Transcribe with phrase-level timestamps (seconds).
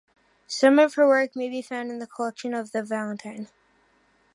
[0.47, 3.49] Some of her work may be found in the collection of The Valentine.